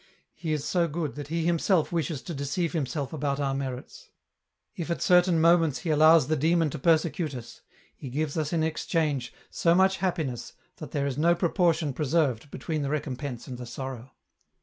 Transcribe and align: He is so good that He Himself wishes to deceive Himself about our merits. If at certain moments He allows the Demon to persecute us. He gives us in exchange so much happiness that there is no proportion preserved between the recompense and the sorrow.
He 0.33 0.51
is 0.51 0.65
so 0.65 0.87
good 0.87 1.13
that 1.13 1.27
He 1.27 1.45
Himself 1.45 1.91
wishes 1.91 2.23
to 2.23 2.33
deceive 2.33 2.73
Himself 2.73 3.13
about 3.13 3.39
our 3.39 3.53
merits. 3.53 4.09
If 4.75 4.89
at 4.89 4.99
certain 4.99 5.39
moments 5.39 5.81
He 5.81 5.91
allows 5.91 6.25
the 6.27 6.35
Demon 6.35 6.71
to 6.71 6.79
persecute 6.79 7.35
us. 7.35 7.61
He 7.95 8.09
gives 8.09 8.35
us 8.35 8.51
in 8.51 8.63
exchange 8.63 9.31
so 9.51 9.75
much 9.75 9.97
happiness 9.97 10.53
that 10.77 10.89
there 10.89 11.05
is 11.05 11.19
no 11.19 11.35
proportion 11.35 11.93
preserved 11.93 12.49
between 12.49 12.81
the 12.81 12.89
recompense 12.89 13.45
and 13.45 13.59
the 13.59 13.67
sorrow. 13.67 14.13